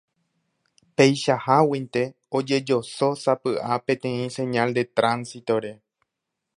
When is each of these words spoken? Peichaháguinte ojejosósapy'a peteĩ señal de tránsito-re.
Peichaháguinte 1.01 2.01
ojejosósapy'a 2.39 3.73
peteĩ 3.85 4.25
señal 4.39 4.69
de 4.79 4.83
tránsito-re. 4.97 5.73